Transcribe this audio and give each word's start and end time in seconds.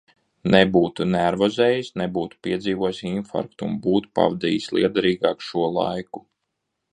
Nebūtu 0.53 1.05
nervozējis, 1.15 1.91
nebūtu 2.01 2.39
piedzīvojis 2.47 3.03
infarktu 3.11 3.67
un 3.69 3.77
būtu 3.85 4.11
pavadījis 4.21 4.67
lietderīgāk 4.79 5.47
šo 5.51 5.69
laiku. 5.77 6.25